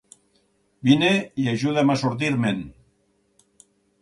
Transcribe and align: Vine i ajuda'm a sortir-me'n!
Vine 0.87 1.11
i 1.43 1.45
ajuda'm 1.51 1.93
a 1.95 1.99
sortir-me'n! 2.05 2.65